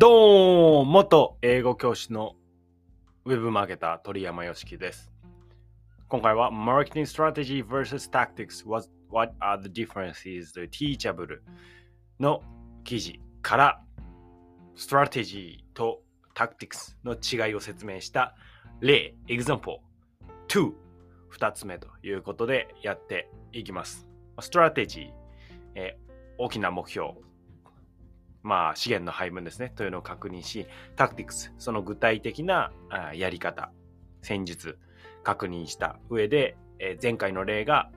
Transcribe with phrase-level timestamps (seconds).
[0.00, 2.36] どうも元英語教師の
[3.24, 5.10] ウェブマーケター鳥山よしきです。
[6.06, 11.40] 今回は Marketing Strategy vs Tactics What, What are the differences to Teachable
[12.20, 12.44] の
[12.84, 13.82] 記事から
[14.76, 16.02] Strategy と
[16.32, 18.36] Tactics の違いを説明した
[18.80, 19.78] 例 Example
[20.46, 20.70] 2
[21.36, 24.08] 2つ目ということでやっていきます。
[24.36, 25.10] Strategy、
[25.74, 26.08] えー
[26.40, 27.14] 大きな目標
[28.48, 30.66] まあ、資源の配分ですね、というのを確認し、
[30.96, 32.72] タクティクス、その具体的な
[33.14, 33.70] やり方、
[34.22, 34.78] 戦術、
[35.22, 37.90] 確認した上で、え前回の例が、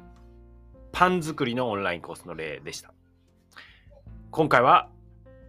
[0.92, 2.94] パン作りのオンラインコースの例でした。
[4.30, 4.90] 今回は、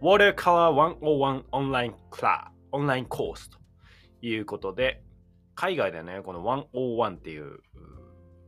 [0.01, 3.57] Watercolor 101オンラインクラオンラインコースと
[4.21, 5.03] いうことで、
[5.53, 6.41] 海外でね、この
[6.73, 7.59] 101っていう、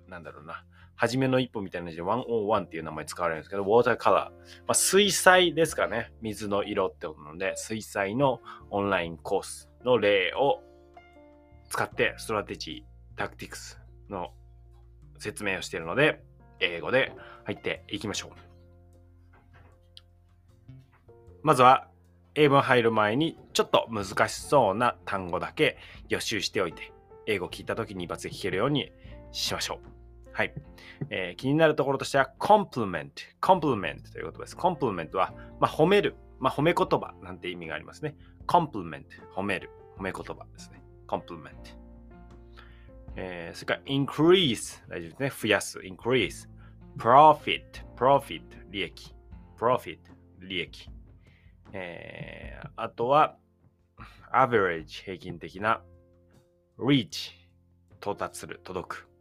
[0.07, 0.63] なんだろうな、
[0.95, 4.49] 初めの一歩みたいな感じで101っていう名前使われるんですけど、 watercolor。
[4.59, 6.13] まあ、水彩ですかね。
[6.21, 10.61] 水の色ってことなので、水彩のオンラインコースの例を
[11.69, 14.31] 使って、ストラテジー、タクティクスの
[15.19, 16.23] 説明をしているので、
[16.59, 17.11] 英語で
[17.43, 18.31] 入っていきましょう。
[21.43, 21.89] まずは、
[22.35, 25.77] 英文入る前に、ちょっと難しそうな単語だけ
[26.09, 26.91] 予習しておいて、
[27.27, 28.91] 英語聞いたときに一発で聞けるように
[29.31, 29.94] しましょう。
[30.35, 30.53] はい。
[31.09, 33.09] えー気になるところとしては、compliment。
[33.41, 34.57] compliment という言葉です。
[34.57, 36.17] compliment は、まあ、褒める。
[36.39, 38.17] まあ、褒め言葉なんて意味がありますね。
[38.45, 39.05] compliment。
[39.33, 39.69] 褒める。
[39.97, 40.83] 褒め言葉ですね。
[41.07, 41.53] compliment。
[43.15, 44.85] えーそれから increase。
[44.89, 45.29] 大丈夫ですね。
[45.29, 45.79] 増やす。
[45.79, 46.49] increase。
[46.97, 47.63] profit。
[47.95, 48.41] profit。
[48.71, 49.15] 利益。
[49.57, 49.99] profit。
[50.41, 50.89] 利益。
[51.71, 53.37] えーあとは、
[54.33, 55.05] average。
[55.05, 55.81] 平均的な。
[56.77, 57.31] reach。
[58.01, 58.59] 到達する。
[58.65, 59.14] 届く。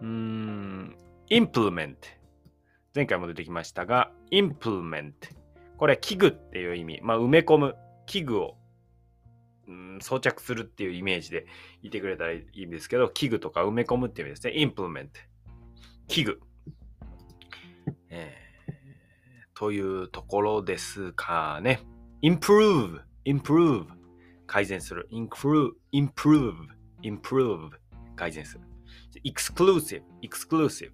[0.00, 0.96] うーん、
[1.30, 1.96] implement。
[2.94, 5.12] 前回も出てきましたが、implement。
[5.76, 7.00] これ、器具っていう意味。
[7.02, 7.76] まあ、埋め込む。
[8.06, 8.56] 器具を、
[9.68, 11.46] うん装着するっていうイメージで
[11.82, 14.64] 言ってくれたらいいんですけど、器具とか埋め込むっていう意味ですね。
[14.64, 15.10] implement。
[16.08, 16.40] 器具。
[18.08, 18.50] えー
[19.60, 21.82] というところですかね。
[22.22, 23.02] improve。
[23.26, 23.84] improve。
[24.46, 25.06] 改善する。
[25.12, 25.72] improve。
[25.92, 26.54] improve。
[27.02, 27.68] improve。
[28.16, 28.69] 改善する。
[29.24, 30.92] Exclusive, exclusive.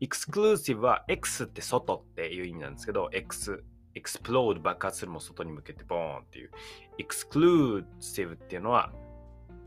[0.00, 3.64] exclusive は X って外っていう意味なんですけど、X、
[3.96, 6.50] explode 爆発するも外に向けてボーンっていう。
[6.98, 8.92] exclusive っていうのは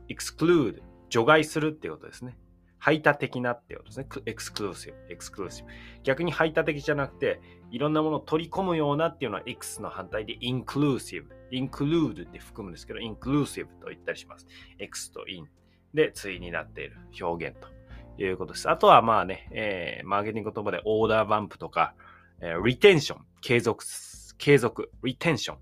[0.09, 2.37] exclude 除外するっていうことですね。
[2.77, 4.07] 排他的なっていうことですね。
[4.25, 5.65] exclusive, exclusive。
[6.03, 11.25] 逆に排他的じゃなくて、いろんなものを取り込むようなっていうのは X の反対で inclusive。
[11.51, 14.47] include って含むんですけど、inclusive と言ったりします。
[14.79, 15.45] X と in
[15.93, 17.67] で対になっている表現と
[18.23, 18.69] いうことです。
[18.69, 21.95] あとはまあね、えーマーケティング言葉でオーダーバンプとか、
[22.41, 23.85] えー、リテンション、継続、
[24.37, 25.57] 継続、リテンション、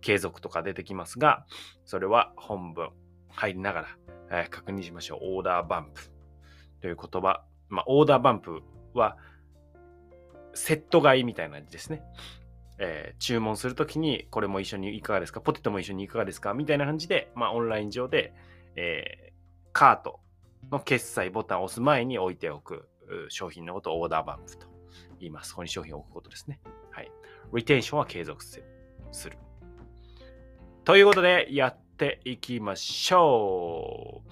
[0.00, 1.46] 継続とか出てきますが、
[1.84, 2.90] それは本文
[3.28, 3.88] 入りながら、
[4.30, 5.18] えー確認しましょう。
[5.36, 6.10] オーダーバンプ
[6.80, 7.44] という言葉。
[7.68, 8.62] まあ、オーダーバンプ
[8.94, 9.16] は
[10.54, 12.02] セット買いみたいな感じですね。
[12.78, 15.40] えー注文するときにこれも一緒にいかがですか？
[15.40, 16.54] ポテトも一緒にいかがですか？
[16.54, 18.32] みたいな感じで、まあ、オンライン上で、
[18.76, 19.30] えー
[19.72, 20.18] カート
[20.70, 22.88] の決済ボタンを押す前に置いておく
[23.28, 24.66] 商品のことをオーダーバンプと
[25.18, 25.52] 言います。
[25.52, 26.60] ここに商品を置くことですね。
[26.90, 27.10] はい。
[27.54, 28.60] リテンションは継続す
[29.28, 29.38] る。
[30.84, 34.22] ということで、やっていきましょ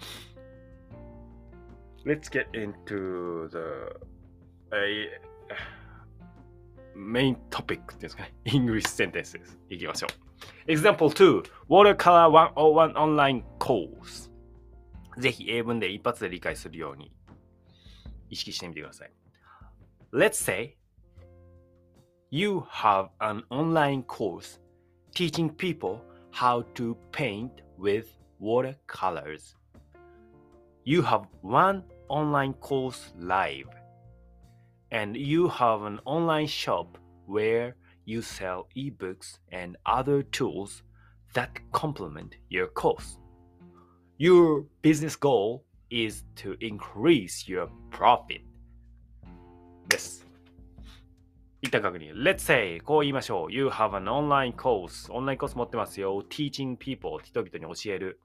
[2.05, 2.09] う。
[2.09, 3.59] Let's get into the、
[4.71, 5.28] uh,
[6.97, 8.34] main topic っていうんですかね。
[8.44, 10.06] English sentences いきましょ
[10.67, 10.72] う。
[10.72, 14.31] Example 2 Watercolor 101 Online Course
[15.18, 17.12] ぜひ英文で一発で理解するように
[18.30, 19.12] 意識してみてください。
[20.12, 20.78] Let's say
[22.30, 24.59] you have an online course
[25.14, 28.08] teaching people how to paint with
[28.40, 29.56] watercolors.
[30.84, 33.70] You have one online course live,
[34.92, 37.75] and you have an online shop where
[38.06, 40.84] you sell ebooks and other tools
[41.34, 43.18] that complement your course.
[44.20, 48.41] Your business goal is to increase your profit.
[49.88, 50.26] です。
[51.62, 52.15] 一旦確認。
[52.15, 53.53] Let's say, こう言いましょう。
[53.53, 55.12] You have an online course.
[55.12, 56.25] オンラインコース持ってますよ。
[56.29, 57.23] Teaching people.
[57.23, 58.20] 人々に教える。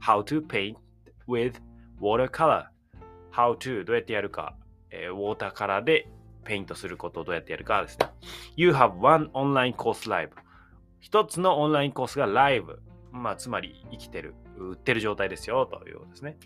[0.00, 0.76] How to paint
[1.26, 1.54] with
[2.00, 2.66] watercolor.
[3.32, 4.56] How to どうやってやるか。
[4.90, 6.06] えーウォーターカラーで
[6.44, 8.06] ペイントすることをどうやってやるかですね。
[8.54, 10.30] You have one online course live.
[11.00, 12.80] 一つのオンラインコースがライブ。
[13.10, 14.36] まあ、つまり生きてる。
[14.70, 15.66] 売ってる状態ですよ。
[15.66, 16.38] というですね。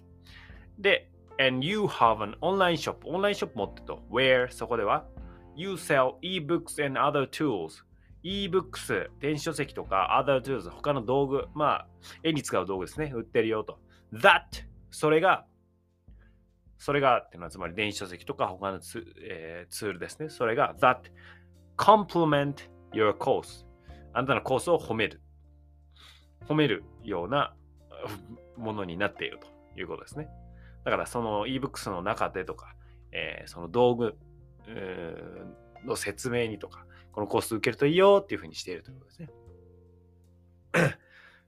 [0.79, 2.99] で、and you have an online shop.
[3.05, 4.03] オンラインショップ持ってると。
[4.11, 5.07] Where そこでは
[5.55, 7.85] You sell ebooks and other tools.
[8.23, 11.89] ebooks、電子書籍とか other tools、他の道具、まあ、
[12.23, 13.79] 絵に使う道具ですね、売ってるよと。
[14.13, 14.43] that、
[14.91, 15.47] それが、
[16.79, 20.29] それがっていうのはつまり電子書籍とか他のツ,、えー、ツールですね。
[20.29, 21.11] それが that
[21.77, 22.55] complement
[22.93, 23.65] your course。
[24.13, 25.23] あなたのコースを褒める。
[26.49, 27.55] 褒めるような
[28.57, 30.29] ものになっているということですね。
[30.85, 32.75] だからその ebooks の中でとか、
[33.13, 34.17] えー、その道具、
[35.85, 39.31] の説明にとか、このコース受けるといいよっていうふうにしているということですね。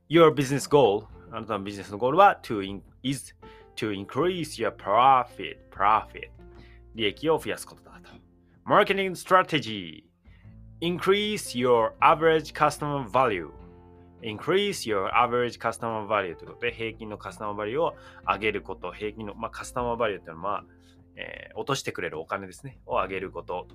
[0.08, 3.34] Your business goal あなたのビジネスのゴールは to in, is
[3.76, 6.30] to increase your profit, profit
[6.94, 8.10] 利益を増やすことだと。
[8.64, 10.04] Marketing strategy
[10.80, 13.50] increase your average customer value
[14.21, 17.95] increase your average customer value ということで、平均のカスタマーバリューを
[18.27, 20.65] 上げること、平均の、まあ、カスタマーバリューっていうのは、まあ
[21.15, 23.67] えー、落としてくれるお金ですね、を上げること。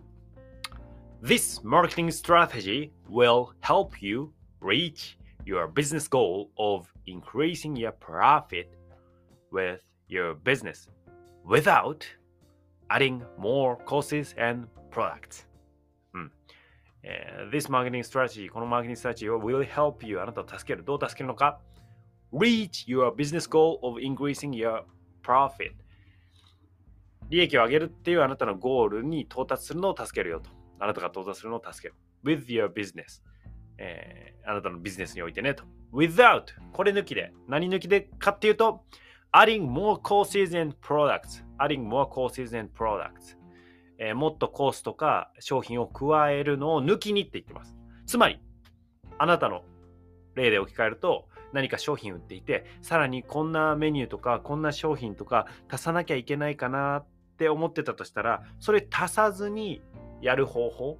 [1.23, 4.31] This marketing strategy will help you
[4.61, 8.69] reach your business goal of increasing your profit
[9.53, 10.89] with your business
[11.45, 12.06] without
[12.89, 15.47] adding more courses and products.
[17.04, 20.84] え、This marketing strategy このマーケティングストラテジーは will help you あなたを助ける。
[20.84, 21.60] どう助けるのか
[22.34, 24.84] ?reach your business goal of increasing your
[25.22, 25.74] profit
[27.30, 30.50] 利益を上げるっていうあなたのゴールに到達するのを助けるよと。
[30.80, 31.96] あなたが到達するのを助ける。
[32.24, 33.22] with your business、
[33.78, 35.64] えー、あなたのビジネスにおいてねと。
[35.92, 37.34] without これ抜きで。
[37.48, 38.86] 何抜きでかっていうと
[39.34, 43.36] adding more courses and products adding more courses and products
[43.98, 47.75] えー、もっとコースとか商品を加えるのを抜きにって言ってます。
[48.06, 48.40] つまり、
[49.18, 49.63] あなたの
[50.36, 57.06] 例で置き換えると、何か商品売っていて、さらにこんなメニューとか、こんな商品とか足さなきゃいけないかなっ
[57.38, 59.81] て思ってたとしたら、それ足さずに
[60.22, 61.00] やる方法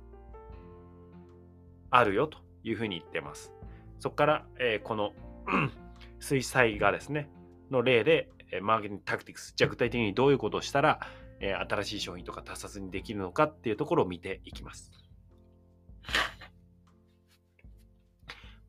[1.90, 3.52] あるよというふうに言ってます。
[4.00, 5.14] そこから、えー、この
[6.20, 7.30] 水彩画ですね、
[7.72, 8.30] の例で、
[8.62, 11.00] マーケティングタクティクス、じゃあ具体的にどういうことをしたら、
[11.40, 14.92] えー、新しい商品とか足さずにできるのかっていうところを見ていきます。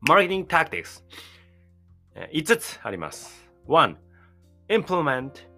[0.07, 1.03] Marketing Tactics、
[2.13, 3.49] えー、5つあります。
[3.67, 3.95] 1.
[4.69, 5.55] Implement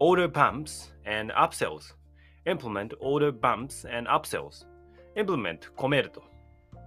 [0.00, 1.94] order bumps and upsells
[2.46, 4.66] implement order bumps and upsells
[5.16, 6.22] implement 込めると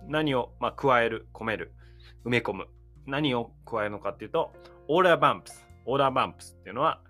[0.08, 1.74] 何を、まあ、加える込める
[2.26, 2.68] 埋め込む
[3.06, 4.54] 何を加えるのかっていうと
[4.88, 5.52] order bumps
[5.86, 7.02] order bumps っていうのは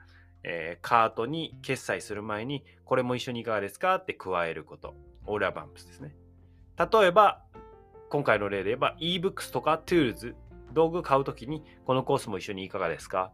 [0.44, 4.96] えー、カートに決済する前に、これも一緒にいかがですかって加えること。
[5.28, 6.16] オーラーバンプスですね。
[6.78, 7.44] 例えば、
[8.10, 10.34] 今回の例で言えば ebooks とか tools、
[10.74, 13.32] 道具買うときにこのコースも一緒にいかがですか？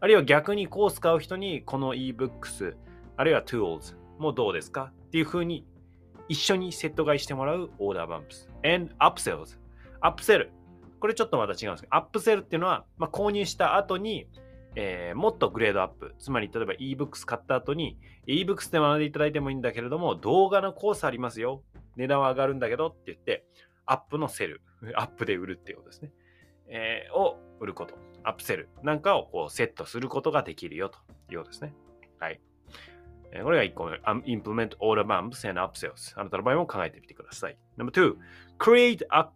[0.00, 2.76] あるいは逆にコース買う人にこの ebooks、
[3.16, 4.92] あるいは tools もどうですか？
[5.06, 5.66] っていうふうに
[6.28, 8.48] 一緒にセット買いしてもらう order bumps。
[8.62, 9.58] and upsells。
[10.00, 10.50] アップセル。
[11.00, 14.26] これちょっとまた違うんですけど、アップセルっていうのは、まあ、購入した後に
[14.76, 16.14] えー、もっとグレードアップ。
[16.18, 21.62] つまり、例えば ebooks 買った後に、ebooks で学んでいただいてもいいんだけれども、動画のコースありますよ。
[21.96, 23.44] 値段は上がるんだけどって言って、
[23.86, 24.62] アップのセル、
[24.96, 26.12] アップで売るっていうことですね。
[26.66, 27.94] えー、を売ること、
[28.24, 30.98] アップセルなんかをこうセットすることができるよと
[31.30, 31.74] いうことですね。
[32.18, 32.40] はい。
[33.32, 33.96] えー、これが1個目。
[34.24, 36.18] implement order bumps and upsells。
[36.18, 37.58] あなたの場合も考えてみてください。
[37.76, 38.16] Number two,
[38.58, 39.28] create a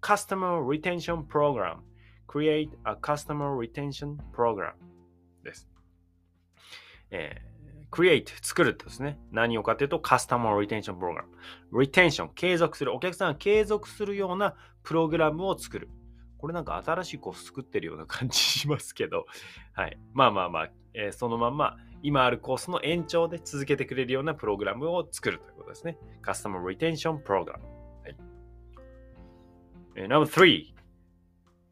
[0.00, 1.78] customer retention program.
[2.30, 4.74] Create a customer retention program
[5.42, 5.68] です。
[7.10, 9.18] えー、create 作るってですね。
[9.32, 11.24] 何をかというと customer retention program。
[11.72, 12.94] retention 継続する。
[12.94, 15.88] お客さんが継続するようなプログラムを作る。
[16.38, 19.26] これなんか新しいコース作ってるような感じしますけど、
[19.72, 19.98] はい。
[20.12, 25.98] まあまあまあ、えー、そのまんま今あるコースの延長で続けてくれるようなプログラムを作るということですね。
[26.22, 27.60] Customer Retention Program。
[27.60, 28.16] はい。
[29.96, 30.79] えー、Number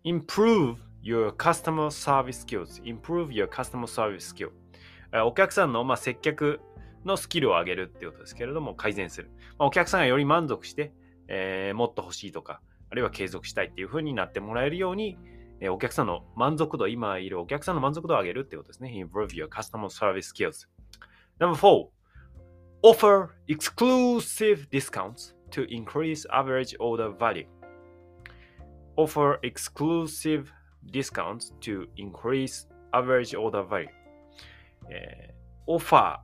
[0.09, 2.81] improve your customer service skills.
[2.83, 4.51] improve your customer service skill.
[5.25, 6.61] お客さんの、まあ、接客
[7.05, 9.31] のスキルを上げるっていうことですけれども、改善する。
[9.59, 10.93] まあ、お客さんがより満足して、
[11.29, 12.61] えー、もっと欲しいとか、
[12.91, 15.19] あるいは継続したいっていうふうになってもらえるように、
[15.61, 18.91] えー、お客さんの満足度、今いるお客さんの満足度を上げるっていうことですね。
[18.91, 20.69] improve your customer service skills.
[21.39, 21.89] Number four,
[22.83, 27.47] offer exclusive discounts to increase average order value.
[28.99, 30.53] Offer exclusive
[30.91, 33.89] discounts to increase average order value、
[34.91, 35.33] えー、
[35.67, 36.19] オファー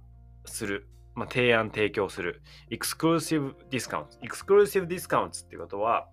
[0.45, 6.09] する、まあ、提案提供する exclusive discounts exclusive discounts っていうことは、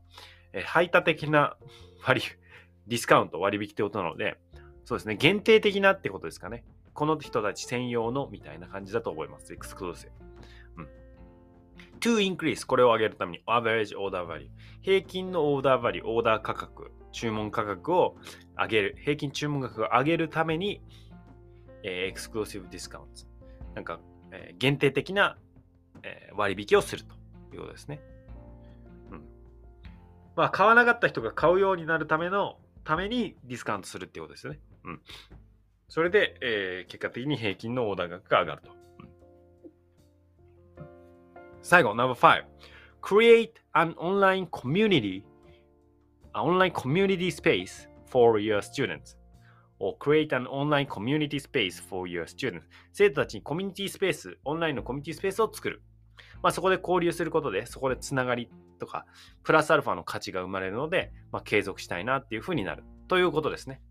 [0.54, 1.58] えー、排他的な
[2.04, 2.22] 割
[2.88, 4.38] ディスカウント割引ってことなので
[4.86, 6.64] そうですね限定的なってことですかね
[6.94, 9.54] この人たち専用のみたいな感じだと思います。
[9.54, 9.58] エ
[12.00, 14.48] to increase これを上げるために average order value
[14.82, 18.16] 平均のオーダーバリュー、オーダー価格、注文価格を
[18.58, 20.82] 上げる、平均注文額を上げるために、
[21.84, 23.26] えー、エクスクローシブディスカウント。
[23.76, 24.00] なんか、
[24.32, 25.38] えー、限定的な、
[26.04, 27.14] えー、割引をすると
[27.56, 28.02] いうことですね。
[29.12, 29.22] うん。
[30.36, 34.60] まあ、買わなかった人が買うようになるための、ためにディスカウントするっていうことですよね。
[34.86, 35.02] うん。
[35.90, 38.81] それで、えー、結果的に平均のオーダー額が上がると。
[41.62, 42.44] 最後、No.5。
[43.02, 45.24] create an online community,
[46.34, 49.18] an online community space for your students.
[49.82, 52.62] or create an online community space for your students.
[52.94, 55.82] 生徒たちにコミュニティスペース、オンラインのコミュニティスペースを作る。
[56.44, 58.48] まあ、そこで交流することで、そこでつながり
[58.80, 59.06] とか、
[59.44, 62.84] プラスアルファの価値が生まれるので、まあ、継続したいなっていうふうになる。
[63.08, 63.82] ということですね。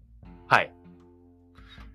[0.46, 0.72] はい。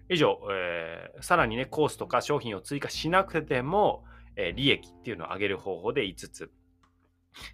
[0.10, 4.04] 以上、えー、さらにね、コースとか商品を追加しなくても、
[4.36, 6.52] え、利益っていうのを上げる方法で5つ。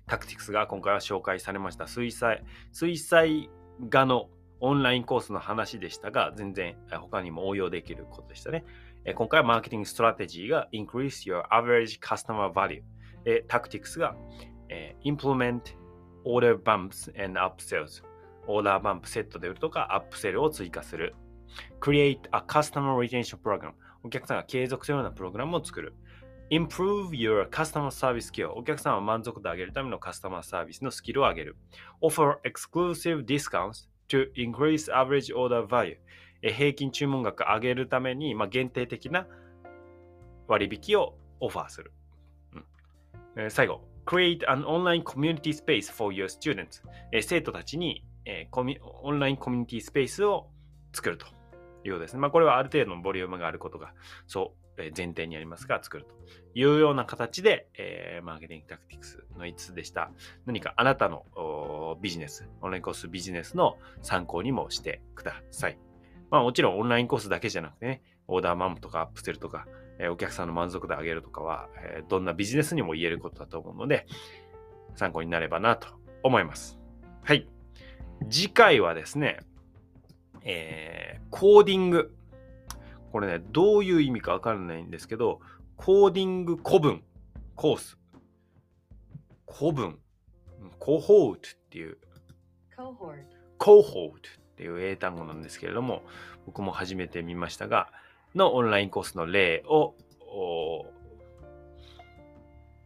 [0.05, 1.88] タクティクスが今回は紹介されました。
[1.88, 3.50] 水彩、水彩
[3.89, 8.63] 画のオンラインコースの話でしたが、全然他にも応用できることでしたね。
[9.15, 12.83] 今回はマーケティングストラテジーが Increase your average customer value。
[13.47, 14.15] タクティクスが
[15.03, 15.75] Implement
[16.23, 18.03] order bumps and upsells。
[18.47, 21.15] order bump セットで売るとか、アップセルを追加する。
[21.79, 23.73] Create a customer retention program。
[24.03, 25.95] お客さんが継続するようなプログラムを作る。
[26.51, 31.55] Improve your customer service skill お客さんを満足度を上げるためのカスタマーサービスのスキルを上げる
[32.01, 35.96] Offer exclusive discounts to increase average order value
[36.41, 39.27] 平均注文額を上げるために、まあ、限定的な
[40.48, 41.93] 割引をオファーする、
[43.38, 46.81] うん、最後 Create an online community space for your students
[47.22, 48.03] 生徒たちに
[48.50, 50.50] コミオンラインコミュニティスペースを
[50.91, 51.27] 作ると
[51.84, 52.20] いうですね。
[52.20, 53.93] まあ、これはある程度のボリュームがあることが、
[54.27, 54.60] そう
[54.95, 56.15] 前提にありますが、作ると
[56.55, 60.11] いうような形で、えー、マーケティングタクティクスの5つでした。
[60.45, 65.77] 何かあなたのビジネス、オンラインコースビジネスの参考にもしてください。
[66.29, 69.67] まあもちろんオンラインコースだけじゃなくてね、オーダーマンとかアップセルとか、
[70.00, 74.05] えー、お客さんの満足度上げるとかは、えー、どんなビジネスにも言えることだと思うので、
[74.95, 75.88] 参考になればなと
[76.23, 76.79] 思います。
[77.23, 77.47] はい。
[78.29, 79.39] 次回はですね、
[80.43, 82.15] えー、コーディング。
[83.11, 85.41] これね、どういう意味かわからないんですけど、
[85.77, 87.03] コーディング古文
[87.55, 87.97] コース。
[89.51, 89.99] 古文。
[90.79, 91.97] コホートっていう。
[93.57, 96.03] コホートっていう英単語なんですけれども、
[96.45, 97.91] 僕も初めて見ましたが、
[98.33, 99.95] のオンラインコースの例を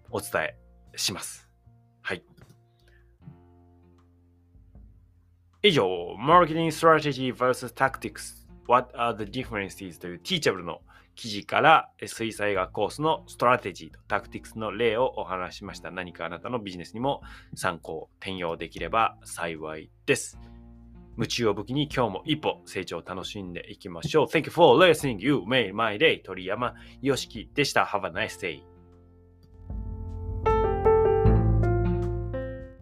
[0.09, 0.57] お伝え
[0.95, 1.49] します。
[2.01, 2.23] はい。
[5.61, 5.85] 以上、
[6.19, 9.99] Marketing Strategy vs Tactics What are the differences?
[9.99, 10.81] という Teachable の
[11.15, 15.91] 記事から水彩画コースのストラテジーとタクティクスの例をお話しました。
[15.91, 17.21] 何かあなたのビジネスにも
[17.55, 20.37] 参考、転用できれば幸いです。
[21.17, 24.25] 夢中を武器に今日も一歩成長を楽しんでいきましょう。
[24.27, 25.17] Thank you for listening.
[25.19, 26.21] You made my day.
[26.21, 27.85] 鳥山よしきでした。
[27.85, 28.74] Have a nice day.